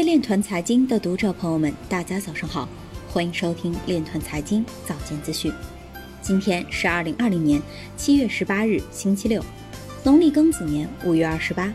[0.00, 2.66] 位链团财经的读者朋友们，大家早上好，
[3.12, 5.52] 欢迎收听链团财经早间资讯。
[6.22, 7.60] 今天是二零二零年
[7.98, 9.44] 七月十八日，星期六，
[10.02, 11.70] 农历庚子年五月二十八。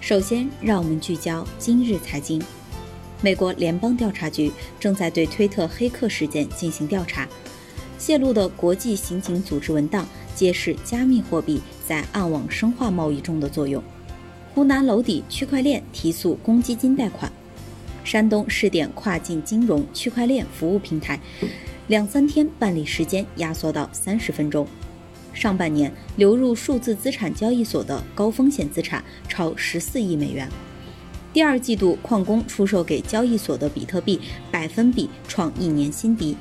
[0.00, 2.42] 首先，让我们聚焦今日财经。
[3.20, 4.50] 美国联邦调查局
[4.80, 7.28] 正在对推特黑客事件进行调查，
[7.96, 10.04] 泄露的国际刑警组织文档
[10.34, 13.80] 揭示加密货币在暗网生化贸易中的作用。
[14.52, 17.30] 湖南娄底区块链提速公积金贷款。
[18.04, 21.20] 山东试点跨境金融区块链服务平台，
[21.88, 24.66] 两三天办理时间压缩到三十分钟。
[25.32, 30.48] 上半年流入数字资产交易所的高风险资产超十四亿美元。
[31.32, 36.36] 第二季度矿工出售给交易所的比特币百分比创一年新低。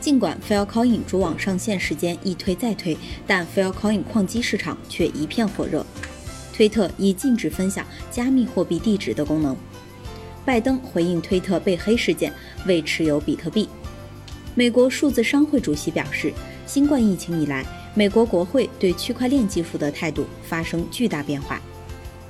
[0.00, 2.94] 尽管 Filecoin 主网上线时间一推再推，
[3.26, 5.86] 但 Filecoin 矿机市场却一片火热。
[6.52, 9.56] 推特已禁止分享加密货币地址的功能。
[10.44, 12.32] 拜登回应推特被黑事件，
[12.66, 13.68] 未持有比特币。
[14.54, 16.32] 美国数字商会主席表示，
[16.66, 21.60] 新冠疫情以来，美国国会对区块链技术的态度发生巨大变化。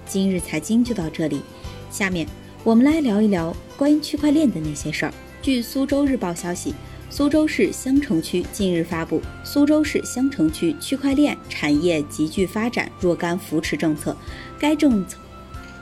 [0.06, 1.42] 今日财经就到这里，
[1.90, 2.26] 下面
[2.62, 5.12] 我们来聊一聊关于区块链的那些事儿。
[5.42, 6.74] 据苏州日报消息，
[7.10, 14.12] 苏州市襄城区近日发布《苏州市襄城区区块链产业集聚发展若干扶持政策》，
[14.58, 15.18] 该政策。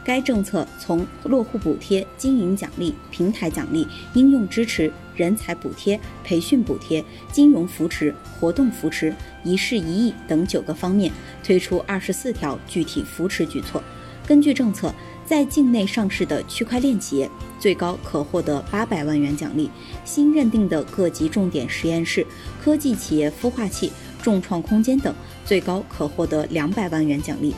[0.04, 11.12] 该政策从落户补贴、经营奖励、平台奖励、应用支持、人才补贴、培训补贴、金融扶持、活动扶持、一事一议等九个方面
[11.44, 13.82] 推出二十四条具体扶持举措。
[14.26, 14.92] 根据政策，
[15.24, 17.28] 在境内上市的区块链企业
[17.58, 19.68] 最高可获得八百万元奖励；
[20.04, 22.26] 新认定的各级重点实验室、
[22.62, 27.54] 科技企业孵化器、众创空间等最高可获得两百万元奖励。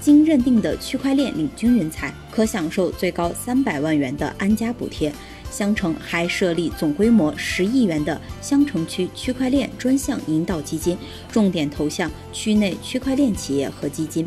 [0.00, 5.12] 经认定的区块链领军人才可享受最高三百万元的安家补贴。
[5.50, 10.98] 襄城还设立总规模十亿元的襄城区区块链专项引导基金，
[11.32, 14.26] 重点投向区内区块链企业和基金。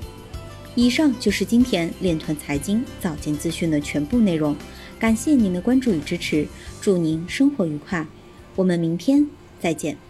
[0.76, 4.56] 以上就是今天链团财经早间资讯的全部内容，
[4.98, 6.48] 感谢您的关注与支持，
[6.82, 8.08] 祝您生活愉快，
[8.56, 9.28] 我们明天
[9.60, 10.09] 再见。